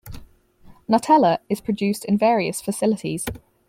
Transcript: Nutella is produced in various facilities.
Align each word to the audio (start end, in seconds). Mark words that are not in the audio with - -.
Nutella 0.89 1.37
is 1.47 1.61
produced 1.61 2.05
in 2.05 2.17
various 2.17 2.59
facilities. 2.59 3.23